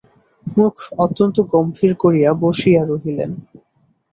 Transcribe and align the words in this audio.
মুখ 0.47 0.75
অত্যন্ত 0.97 1.37
গম্ভীর 1.51 1.91
করিয়া 1.95 2.29
বসিয়া 2.41 2.81
রহিলেন। 2.85 3.31